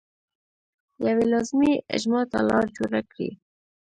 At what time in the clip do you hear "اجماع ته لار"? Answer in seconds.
1.95-2.65